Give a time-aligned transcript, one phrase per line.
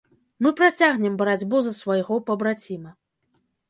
[0.45, 3.01] Мы працягнем барацьбу за свайго пабраціма.